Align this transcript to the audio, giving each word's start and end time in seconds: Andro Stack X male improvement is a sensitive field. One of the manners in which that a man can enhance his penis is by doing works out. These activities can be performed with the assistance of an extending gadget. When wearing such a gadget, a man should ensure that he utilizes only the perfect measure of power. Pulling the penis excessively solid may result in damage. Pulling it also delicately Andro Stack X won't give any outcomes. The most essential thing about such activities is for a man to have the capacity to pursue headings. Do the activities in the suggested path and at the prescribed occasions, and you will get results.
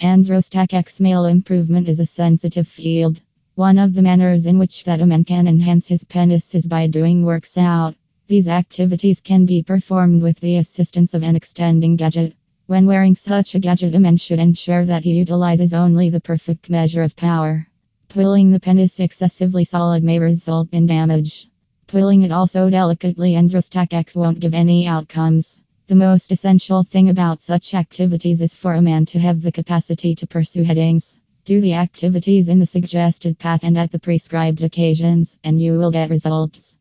Andro 0.00 0.42
Stack 0.42 0.72
X 0.72 0.98
male 0.98 1.26
improvement 1.26 1.86
is 1.86 2.00
a 2.00 2.06
sensitive 2.06 2.66
field. 2.66 3.20
One 3.54 3.78
of 3.78 3.92
the 3.92 4.00
manners 4.00 4.46
in 4.46 4.58
which 4.58 4.84
that 4.84 5.02
a 5.02 5.06
man 5.06 5.24
can 5.24 5.46
enhance 5.46 5.86
his 5.86 6.04
penis 6.04 6.54
is 6.54 6.66
by 6.66 6.86
doing 6.86 7.22
works 7.22 7.58
out. 7.58 7.94
These 8.26 8.48
activities 8.48 9.20
can 9.20 9.44
be 9.44 9.62
performed 9.62 10.22
with 10.22 10.40
the 10.40 10.56
assistance 10.56 11.12
of 11.12 11.22
an 11.22 11.36
extending 11.36 11.96
gadget. 11.96 12.34
When 12.66 12.86
wearing 12.86 13.14
such 13.14 13.54
a 13.54 13.58
gadget, 13.58 13.94
a 13.94 14.00
man 14.00 14.16
should 14.16 14.38
ensure 14.38 14.86
that 14.86 15.04
he 15.04 15.18
utilizes 15.18 15.74
only 15.74 16.08
the 16.08 16.20
perfect 16.22 16.70
measure 16.70 17.02
of 17.02 17.14
power. 17.14 17.68
Pulling 18.08 18.52
the 18.52 18.60
penis 18.60 19.00
excessively 19.00 19.64
solid 19.64 20.02
may 20.02 20.18
result 20.18 20.70
in 20.72 20.86
damage. 20.86 21.50
Pulling 21.88 22.22
it 22.22 22.32
also 22.32 22.70
delicately 22.70 23.32
Andro 23.32 23.62
Stack 23.62 23.92
X 23.92 24.16
won't 24.16 24.40
give 24.40 24.54
any 24.54 24.86
outcomes. 24.86 25.60
The 25.90 25.96
most 25.96 26.30
essential 26.30 26.84
thing 26.84 27.08
about 27.08 27.42
such 27.42 27.74
activities 27.74 28.42
is 28.42 28.54
for 28.54 28.74
a 28.74 28.80
man 28.80 29.06
to 29.06 29.18
have 29.18 29.42
the 29.42 29.50
capacity 29.50 30.14
to 30.14 30.26
pursue 30.28 30.62
headings. 30.62 31.16
Do 31.44 31.60
the 31.60 31.74
activities 31.74 32.48
in 32.48 32.60
the 32.60 32.66
suggested 32.66 33.40
path 33.40 33.64
and 33.64 33.76
at 33.76 33.90
the 33.90 33.98
prescribed 33.98 34.62
occasions, 34.62 35.36
and 35.42 35.60
you 35.60 35.78
will 35.78 35.90
get 35.90 36.08
results. 36.08 36.76